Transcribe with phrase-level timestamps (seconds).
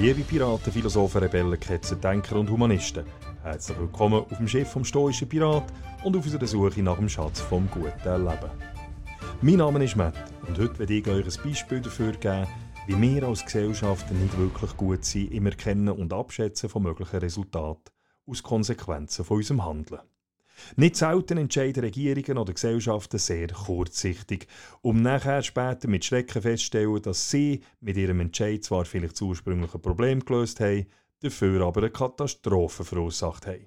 [0.00, 3.04] Liebe Piraten, Philosophen, Rebellen, Ketzer, Denker und Humanisten.
[3.42, 5.64] Herzlich willkommen auf dem Schiff vom stoischen Pirat
[6.02, 8.50] und auf unserer Suche nach dem Schatz vom guten Leben.
[9.42, 10.14] Mein Name ist Matt
[10.48, 12.46] und heute werde ich euch ein Beispiel dafür geben,
[12.86, 17.92] wie wir als Gesellschaft nicht wirklich gut sind im Erkennen und Abschätzen von möglichen Resultaten
[18.26, 20.00] aus Konsequenzen von unserem Handeln.
[20.76, 24.46] Nicht selten entscheiden Regierungen oder Gesellschaften sehr kurzsichtig,
[24.82, 29.78] um nachher später mit Schrecken festzustellen, dass sie mit ihrem Entscheid zwar vielleicht das ursprüngliche
[29.78, 30.86] Problem gelöst haben,
[31.20, 33.66] dafür aber eine Katastrophe verursacht haben.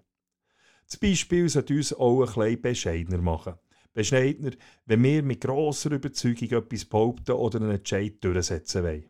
[0.86, 3.54] Das Beispiel sollte uns auch ein bisschen bescheidener machen.
[3.94, 4.52] Bescheidener,
[4.86, 9.10] wenn wir mit grosser Überzeugung etwas behaupten oder einen Entscheid durchsetzen wollen.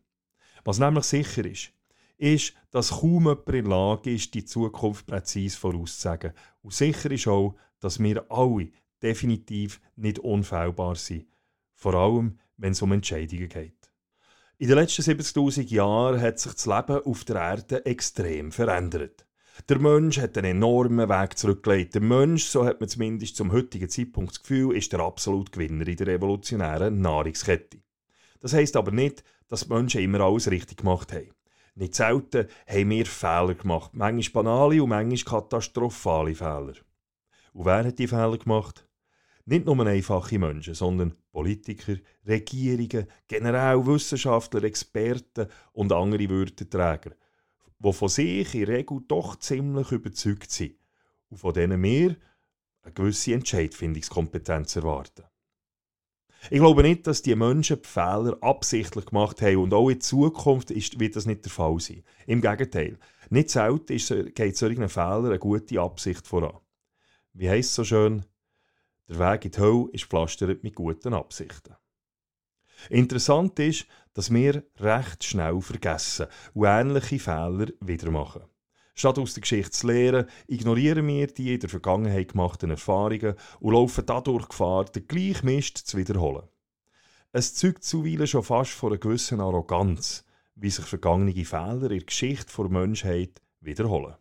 [0.65, 1.71] Was nämlich sicher ist,
[2.23, 6.31] ist, dass kaum jemand in der Lage ist, die Zukunft präzise vorauszusagen.
[6.61, 8.69] Und sicher ist auch, dass wir alle
[9.01, 11.27] definitiv nicht unfehlbar sind.
[11.75, 13.91] Vor allem, wenn es um Entscheidungen geht.
[14.57, 19.25] In den letzten 70.000 Jahren hat sich das Leben auf der Erde extrem verändert.
[19.67, 21.95] Der Mensch hat einen enormen Weg zurückgelegt.
[21.95, 25.87] Der Mensch, so hat man zumindest zum heutigen Zeitpunkt das Gefühl, ist der absolute Gewinner
[25.87, 27.79] in der evolutionären Nahrungskette.
[28.39, 31.29] Das heisst aber nicht, dass die Menschen immer alles richtig gemacht haben.
[31.75, 36.73] Nicht selten haben wir Fehler gemacht, manchmal banale und manchmal katastrophale Fehler.
[37.53, 38.87] Und wer hat die Fehler gemacht?
[39.45, 47.11] Nicht nur einfache Menschen, sondern Politiker, Regierungen, General, Wissenschaftler, Experten und andere Würdenträger,
[47.79, 50.77] die von sich in Regel doch ziemlich überzeugt sind
[51.29, 52.15] und von denen wir
[52.83, 55.23] eine gewisse Entscheidfindungskompetenz erwarten.
[56.49, 60.71] Ich glaube nicht, dass die Menschen die Fehler absichtlich gemacht haben und auch in Zukunft
[60.71, 62.03] ist, wird das nicht der Fall sein.
[62.27, 62.97] Im Gegenteil,
[63.29, 66.57] nicht selten ist, geht solchen Fehlern eine gute Absicht voran
[67.33, 68.25] wie heisst es so schön,
[69.09, 71.75] der Weg in die Hölle ist pflastert mit guten Absichten.
[72.89, 78.43] Interessant ist, dass wir recht schnell vergessen und ähnliche Fehler wieder machen.
[78.95, 83.73] Statt aus der Geschichte zu lernen, ignorieren wir die in der Vergangenheit gemachten Erfahrungen und
[83.73, 86.47] laufen dadurch Gefahr, den gleichen Mist zu wiederholen.
[87.31, 90.23] Es zeugt zuweilen schon fast von einer gewissen Arroganz,
[90.55, 94.15] wie sich vergangene Fehler in der Geschichte der Menschheit wiederholen.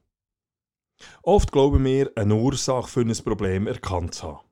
[1.22, 4.48] Oft glauben wir, eine Ursache für ein Problem erkannt zu haben.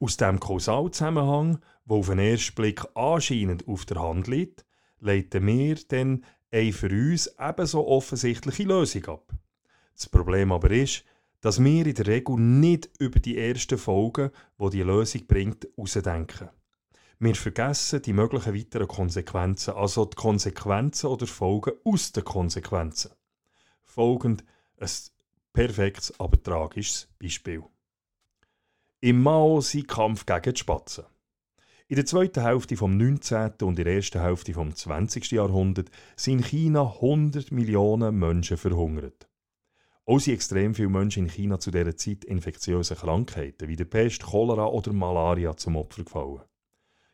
[0.00, 4.66] Aus dem Kausalzusammenhang, wo auf den ersten Blick anscheinend auf der Hand liegt,
[5.00, 9.32] leiten wir dann eine für uns ebenso offensichtliche Lösung ab.
[9.94, 11.04] Das Problem aber ist,
[11.40, 16.50] dass wir in der Regel nicht über die ersten Folgen, die, die Lösung bringt, herausdenken.
[17.20, 23.10] Wir vergessen die möglichen weiteren Konsequenzen, also die Konsequenzen oder Folgen aus den Konsequenzen.
[23.82, 24.44] Folgend
[24.76, 24.88] ein
[25.52, 27.64] perfektes, aber tragisches Beispiel.
[29.00, 31.04] Im Mao sein Kampf gegen die Spatzen.
[31.90, 33.52] In der zweiten Hälfte vom 19.
[33.62, 35.30] und in der ersten Hälfte vom 20.
[35.30, 39.26] Jahrhundert sind in China 100 Millionen Menschen verhungert.
[40.04, 44.22] Auch sind extrem viele Menschen in China zu dieser Zeit infektiöse Krankheiten wie der Pest,
[44.22, 46.42] Cholera oder Malaria zum Opfer gefallen.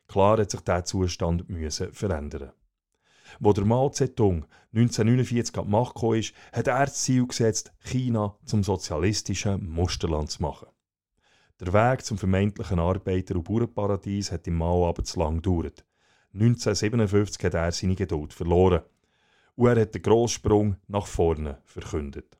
[0.09, 2.51] Klar hat sich dieser Zustand müssen verändern.
[3.39, 6.21] Wo der Mao Zedong 1949 an die Macht kam,
[6.53, 10.67] hat er das Ziel gesetzt, China zum sozialistischen Musterland zu machen.
[11.61, 15.85] Der Weg zum vermeintlichen Arbeiter- und Bauernparadies hat im Mao aber zu lang gedauert.
[16.33, 18.83] 1957 hat er seine Geduld verloren.
[19.55, 22.37] Und er hat den Grosssprung nach vorne verkündet.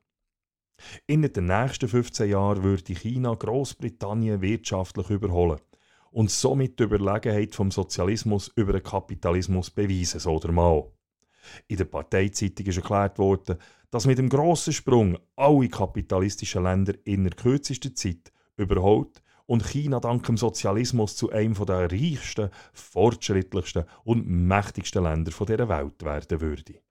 [1.07, 5.61] In den nächsten 15 Jahren würde China Großbritannien wirtschaftlich überholen
[6.11, 10.91] und somit die Überlegenheit vom Sozialismus über den Kapitalismus beweisen, so der Mao.
[11.67, 13.57] In der Parteizeitung ist erklärt worden,
[13.91, 19.99] dass mit dem grossen Sprung alle kapitalistischen Länder in der kürzesten Zeit überholt und China
[19.99, 26.81] dank dem Sozialismus zu einem der reichsten, fortschrittlichsten und mächtigsten Länder dieser Welt werden würde.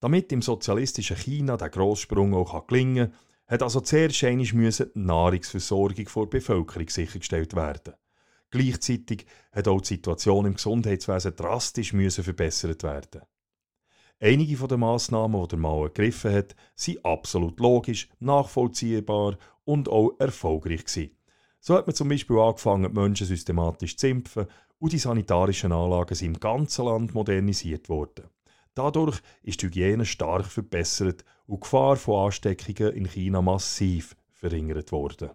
[0.00, 6.08] Damit im sozialistischen China der Grosssprung auch gelingen kann, hat also zuerst einmal die Nahrungsversorgung
[6.14, 7.94] der Bevölkerung sichergestellt werden.
[8.50, 13.22] Gleichzeitig hat auch die Situation im Gesundheitswesen drastisch verbessert werden.
[14.18, 19.36] Einige der Massnahmen, die der Mao ergriffen hat, sind absolut logisch, nachvollziehbar
[19.66, 21.10] und auch erfolgreich gewesen.
[21.60, 24.46] So hat man zum Beispiel angefangen, die Menschen systematisch zu impfen
[24.78, 28.28] und die sanitarischen Anlagen sind im ganzen Land modernisiert worden.
[28.74, 34.92] Dadurch ist die Hygiene stark verbessert und die Gefahr von Ansteckungen in China massiv verringert
[34.92, 35.30] worden.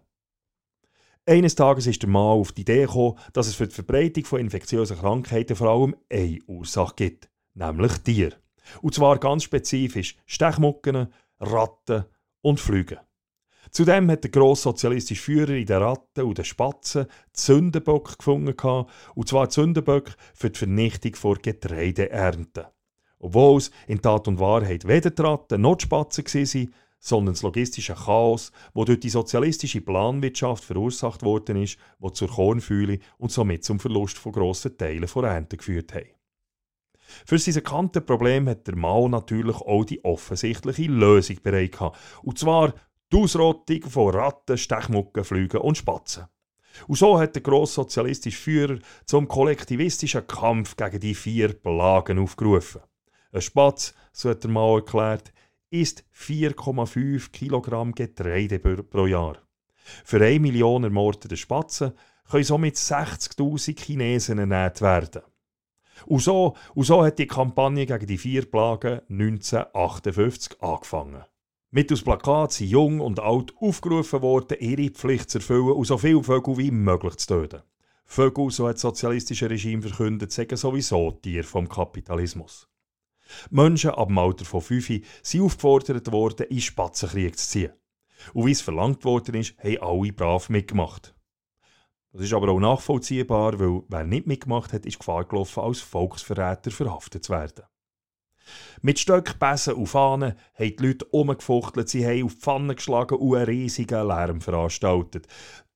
[1.25, 4.39] Eines Tages ist der Mann auf die Idee gekommen, dass es für die Verbreitung von
[4.39, 8.38] infektiösen Krankheiten vor allem eine Ursache gibt, nämlich Tiere.
[8.81, 12.06] Und zwar ganz spezifisch Stechmucken, Ratten
[12.42, 13.01] und Flüge.
[13.69, 17.05] Zudem hat der grosse sozialistische Führer in den Ratten und den Spatzen
[17.35, 18.55] die Sündenböcke gefunden,
[19.15, 22.65] und zwar die Sündenböcke für die Vernichtung von Getreideernten.
[23.19, 27.43] Obwohl es in Tat und Wahrheit weder die Ratten noch die Spatzen waren, sondern das
[27.43, 33.63] logistische Chaos, wo durch die sozialistische Planwirtschaft verursacht worden ist, wo zur Kornfühle und somit
[33.63, 36.05] zum Verlust von grossen Teilen von Ernte geführt hat.
[37.25, 42.37] Für sein erkanntes Problem hat der Mao natürlich auch die offensichtliche Lösung bereit gehabt, und
[42.37, 42.73] zwar
[43.11, 46.25] die Ausrottung von Ratten, Stechmucken, Flügen und Spatzen.
[46.87, 52.81] Und so hat der grosssozialistische Führer zum kollektivistischen Kampf gegen die vier Plagen aufgerufen.
[53.33, 55.33] Ein Spatz, so hat der Mao erklärt,
[55.69, 59.37] isst 4,5 Kilogramm Getreide pro Jahr.
[60.03, 61.93] Für 1 Million ermordete Spatzen
[62.29, 65.23] können somit 60.000 Chinesen ernährt werden.
[66.05, 71.23] Und so, und so hat die Kampagne gegen die vier Plagen 1958 angefangen.
[71.73, 76.21] Mittels Plakat sind jung und alt aufgerufen worden, ihre Pflicht zu erfüllen und so viele
[76.21, 77.62] Vögel wie möglich zu töten.
[78.03, 82.68] Vögel, so hat das sozialistische Regime verkündet, sagen sowieso Tier vom Kapitalismus.
[83.50, 87.73] Menschen ab dem Alter von 5 sind aufgefordert worden, in Spatzenkrieg zu ziehen.
[88.33, 91.15] Und wie es verlangt worden ist, haben alle brav mitgemacht.
[92.12, 96.69] Das ist aber auch nachvollziehbar, weil wer nicht mitgemacht hat, ist Gefahr gelaufen, als Volksverräter
[96.69, 97.63] verhaftet zu werden.
[98.81, 103.17] Mit Stöcken, Besen und Fahnen haben die Leute umgefuchtelt, sie haben auf die Pfannen geschlagen
[103.17, 105.27] und einen riesigen Lärm veranstaltet.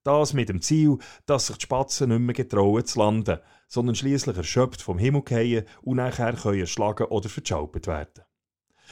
[0.04, 4.38] Das mit dem Ziel, dass sich die Spatzen nicht mehr getrauen zu landen, sondern schließlich
[4.38, 8.24] erschöpft vom Himmel fallen und nachher können erschlagen oder verschalpert werden.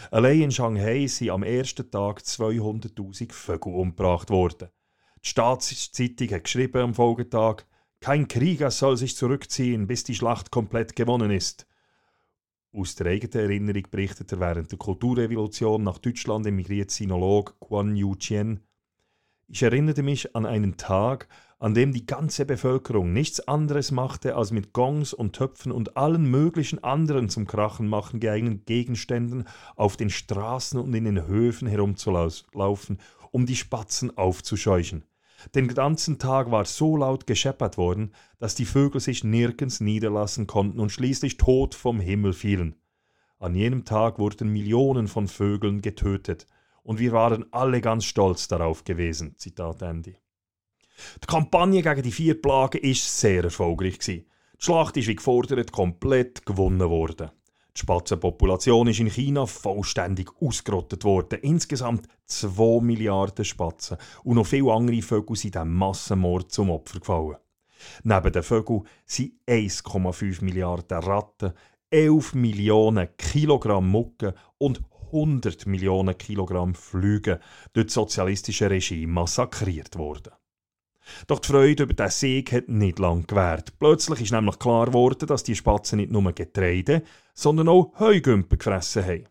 [0.09, 4.69] Allein in Shanghai sind am ersten Tag 200.000 Vögel umgebracht worden.
[5.23, 7.65] Die Staatszeitung hat geschrieben am Folgetag,
[7.99, 11.67] kein Krieger soll sich zurückziehen, bis die Schlacht komplett gewonnen ist.
[12.75, 18.15] Aus der eigenen Erinnerung berichtet er während der Kulturrevolution nach Deutschland emigriert Sinolog Guan Yu
[18.15, 18.61] Qian.
[19.47, 21.27] Ich erinnerte mich an einen Tag,
[21.59, 26.31] an dem die ganze Bevölkerung nichts anderes machte, als mit Gongs und Töpfen und allen
[26.31, 32.97] möglichen anderen zum Krachen machen geeigneten Gegenständen auf den Straßen und in den Höfen herumzulaufen,
[33.29, 35.03] um die Spatzen aufzuscheuchen.
[35.55, 40.79] Den ganzen Tag war so laut gescheppert worden, dass die Vögel sich nirgends niederlassen konnten
[40.79, 42.75] und schließlich tot vom Himmel fielen.
[43.39, 46.47] An jenem Tag wurden Millionen von Vögeln getötet,
[46.83, 49.37] und wir waren alle ganz stolz darauf gewesen.
[49.37, 50.15] Zitat Ende.
[51.21, 53.99] Die Kampagne gegen die vier Plagen ist sehr erfolgreich.
[53.99, 57.31] Die Schlacht ist wie gefordert komplett gewonnen worden.
[57.75, 61.39] Die Spatzenpopulation ist in China vollständig ausgerottet worden.
[61.41, 67.37] Insgesamt 2 Milliarden Spatzen und noch viele andere Vögel sind dem Massenmord zum Opfer gefallen.
[68.03, 71.53] Neben den Vögeln sind 1,5 Milliarden Ratten,
[71.89, 77.39] 11 Millionen Kilogramm Mucke und 100 Millionen Kilogramm Flüge
[77.73, 80.33] durch das sozialistische Regime massakriert worden.
[81.27, 83.77] Doch die Freude über diesen Sieg hat nicht lange gewährt.
[83.79, 87.03] Plötzlich ist nämlich klar geworden, dass die Spatzen nicht nur Getreide,
[87.33, 89.27] sondern auch Heugümper gefressen haben.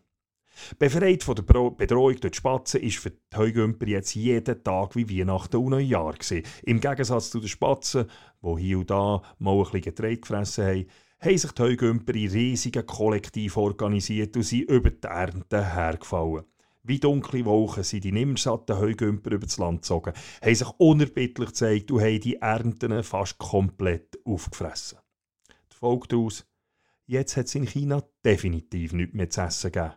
[0.77, 5.09] Befreit von der Bedrohung durch die Spatzen ist für die Heugümper jetzt jeden Tag wie
[5.09, 6.43] Weihnachten und Neujahr gewesen.
[6.63, 8.05] Im Gegensatz zu den Spatzen,
[8.41, 10.85] die hier und da mal ein bisschen Getreide gefressen haben,
[11.19, 16.43] haben sich die Heugümper in riesigen Kollektiv organisiert und sind über die Ernte hergefallen.
[16.85, 20.11] Wie dunkle Wolken sind die nimmersatten Heugümper über das Land gezogen,
[20.41, 24.99] haben sich unerbittlich gezeigt und haben die Ernten fast komplett aufgefressen.
[25.71, 26.45] Die Folge daraus,
[27.05, 29.93] jetzt hat es in China definitiv nichts mehr zu essen gegeben.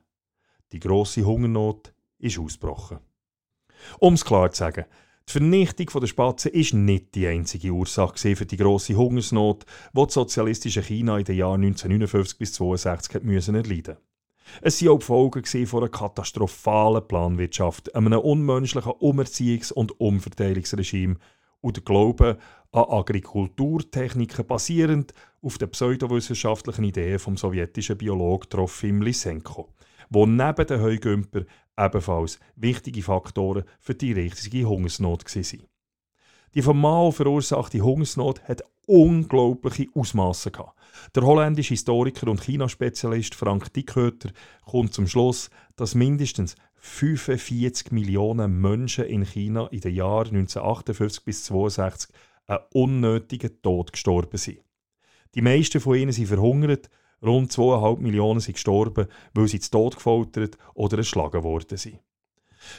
[0.70, 3.00] Die grosse Hungernot ist ausgebrochen.
[3.98, 4.84] Um es klar zu sagen,
[5.28, 10.14] die Vernichtung der Spatzen ist nicht die einzige Ursache für die grosse Hungersnot, die das
[10.14, 14.05] sozialistische China in den Jahren 1959 bis 1962 erleiden musste.
[14.62, 21.16] Es waren auch die Folgen von einer katastrophalen Planwirtschaft, einem unmenschlichen Umerziehungs- und Umverteilungsregime
[21.60, 22.38] und der Glaube
[22.72, 25.12] an Agrikulturtechniken basierend
[25.42, 29.68] auf den pseudowissenschaftlichen Ideen vom sowjetischen Biologen Trofim Lysenko,
[30.10, 31.44] wo neben den Heugümper
[31.78, 35.75] ebenfalls wichtige Faktoren für die riesige Hungersnot waren.
[36.54, 40.52] Die vom Mao verursachte Hungersnot hat unglaubliche Ausmaße.
[41.14, 44.30] Der holländische Historiker und China-Spezialist Frank Dickhöter
[44.64, 51.50] kommt zum Schluss, dass mindestens 45 Millionen Menschen in China in den Jahren 1958 bis
[51.50, 52.14] 1962
[52.46, 54.60] einen unnötigen Tod gestorben sind.
[55.34, 56.88] Die meisten von ihnen sind verhungert,
[57.22, 61.98] rund 2,5 Millionen sind gestorben, weil sie zu Tod gefoltert oder erschlagen worden sind.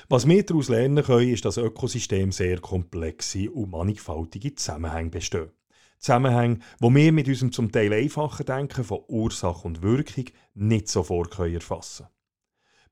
[0.09, 5.51] Was wir daraus lernen können, ist, dass Ökosysteme sehr komplexe und mannigfaltige Zusammenhänge bestehen.
[5.99, 11.37] Zusammenhänge, wo wir mit unserem zum Teil einfachen Denken von Ursache und Wirkung nicht sofort
[11.39, 12.17] erfassen können.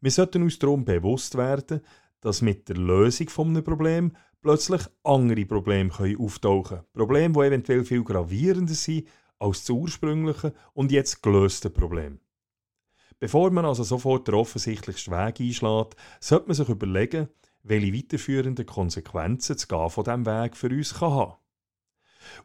[0.02, 1.82] Wir sollten uns darum bewusst werden,
[2.22, 6.88] dass mit der Lösung eines Problems plötzlich andere Probleme können auftauchen können.
[6.94, 9.08] Probleme, die eventuell viel gravierender sind
[9.40, 12.20] als das ursprüngliche und jetzt gelöste Problem.
[13.20, 17.30] Bevor man also sofort den offensichtlichsten Weg einschlägt, sollte man sich überlegen,
[17.64, 21.34] welche weiterführenden Konsequenzen das Gehen von diesem Weg für uns kann haben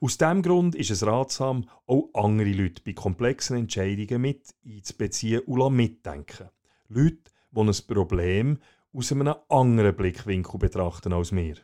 [0.00, 5.74] Aus diesem Grund ist es ratsam, auch andere Leute bei komplexen Entscheidungen mit einzubeziehen und
[5.74, 6.48] mitdenken.
[6.88, 8.58] Leute, die ein Problem
[8.92, 11.56] aus einem anderen Blickwinkel betrachten als wir.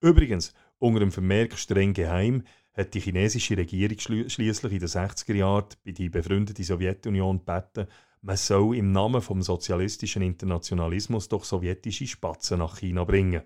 [0.00, 2.44] Übrigens, unter dem Vermerk streng geheim
[2.78, 7.88] hat die chinesische Regierung schließlich in den 60er Jahren bei der befreundeten Sowjetunion gebeten,
[8.22, 13.42] man soll im Namen vom sozialistischen Internationalismus doch sowjetische Spatzen nach China bringen.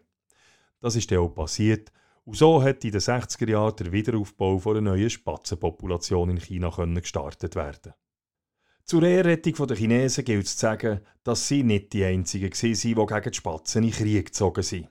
[0.81, 1.93] Das ist dann auch passiert
[2.25, 6.71] und so hat in den 60er Jahren der Wiederaufbau von einer neuen Spatzenpopulation in China
[6.71, 7.95] gestartet werden.
[8.85, 12.95] Zur Ehrrettung der Chinesen gilt es zu sagen, dass sie nicht die einzigen waren, die
[12.95, 14.89] gegen die Spatzen in Krieg gezogen sind.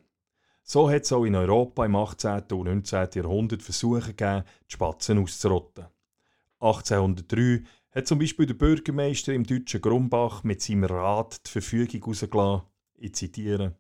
[0.71, 2.43] So hat es auch in Europa im 18.
[2.51, 3.09] und 19.
[3.15, 5.87] Jahrhundert Versuche gegeben, die Spatzen auszurotten.
[6.61, 12.61] 1803 hat zum Beispiel der Bürgermeister im deutschen Grumbach mit seinem Rat die Verfügung herausgelassen,
[12.95, 13.75] ich zitiere,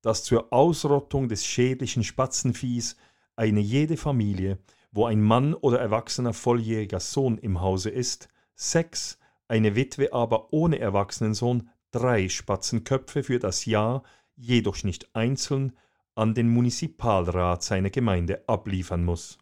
[0.00, 2.96] dass zur Ausrottung des schädlichen Spatzenviehs
[3.36, 4.56] eine jede Familie,
[4.90, 10.78] wo ein Mann oder erwachsener volljähriger Sohn im Hause ist, sechs, eine Witwe aber ohne
[10.78, 14.02] erwachsenen Sohn, drei Spatzenköpfe für das Jahr,
[14.34, 15.74] jedoch nicht einzeln,
[16.14, 19.38] an den Municipalrat seiner Gemeinde abliefern muss.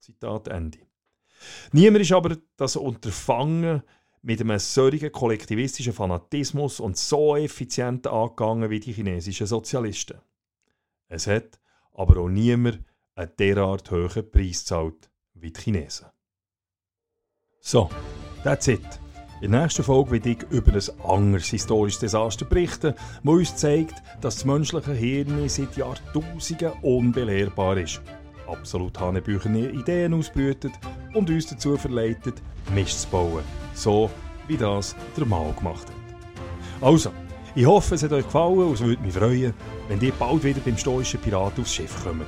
[0.00, 0.78] Zitat Ende.
[1.72, 3.82] Niemand ist aber das Unterfangen
[4.22, 10.18] mit einem solchen kollektivistischen Fanatismus und so effizient angegangen wie die chinesischen Sozialisten.
[11.08, 11.60] Es hat
[11.92, 12.80] aber auch niemand
[13.14, 16.06] einen derart hohen Preis gezahlt wie die Chinesen.
[17.60, 17.90] So,
[18.42, 19.03] that's it.
[19.44, 24.02] In der nächsten Folge werde ich über ein anderes historisches Desaster berichten, das uns zeigt,
[24.22, 28.00] dass das menschliche Hirn seit Jahrtausenden unbelehrbar ist.
[28.46, 30.72] Absolut hanebüchene Ideen ausbrütet
[31.12, 32.40] und uns dazu verleitet,
[32.74, 33.44] Mist zu bauen.
[33.74, 34.10] So
[34.48, 36.82] wie das der Mao gemacht hat.
[36.82, 37.10] Also,
[37.54, 39.52] ich hoffe, es hat euch gefallen und es würde mich freuen,
[39.88, 42.24] wenn ihr bald wieder beim stoischen Pirat aufs Schiff kommt.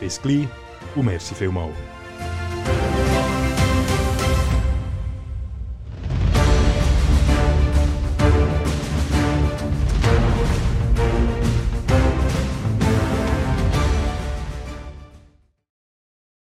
[0.00, 0.48] Bis gleich
[0.96, 1.76] und merci vielmals.